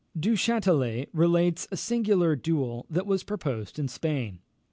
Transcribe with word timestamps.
Du 0.19 0.35
Chastelet 0.35 1.09
relates 1.13 1.67
a 1.71 1.77
singular 1.77 2.35
duel 2.35 2.87
that 2.89 3.05
was 3.05 3.21
proposed 3.21 3.77
in 3.77 3.87
Spain. 3.87 4.39